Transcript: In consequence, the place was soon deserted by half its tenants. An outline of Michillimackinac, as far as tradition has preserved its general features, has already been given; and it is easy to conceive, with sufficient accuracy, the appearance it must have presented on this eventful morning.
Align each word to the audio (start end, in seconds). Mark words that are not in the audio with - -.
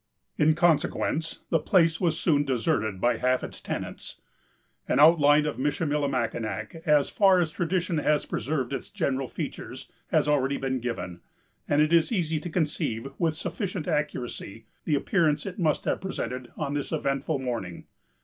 In 0.35 0.55
consequence, 0.55 1.41
the 1.51 1.59
place 1.59 2.01
was 2.01 2.19
soon 2.19 2.43
deserted 2.43 2.99
by 2.99 3.17
half 3.17 3.43
its 3.43 3.61
tenants. 3.61 4.19
An 4.87 4.99
outline 4.99 5.45
of 5.45 5.57
Michillimackinac, 5.59 6.81
as 6.87 7.09
far 7.11 7.39
as 7.39 7.51
tradition 7.51 7.99
has 7.99 8.25
preserved 8.25 8.73
its 8.73 8.89
general 8.89 9.27
features, 9.27 9.91
has 10.07 10.27
already 10.27 10.57
been 10.57 10.79
given; 10.79 11.21
and 11.69 11.83
it 11.83 11.93
is 11.93 12.11
easy 12.11 12.39
to 12.39 12.49
conceive, 12.49 13.09
with 13.19 13.35
sufficient 13.35 13.87
accuracy, 13.87 14.65
the 14.85 14.95
appearance 14.95 15.45
it 15.45 15.59
must 15.59 15.85
have 15.85 16.01
presented 16.01 16.51
on 16.57 16.73
this 16.73 16.91
eventful 16.91 17.37
morning. 17.37 17.85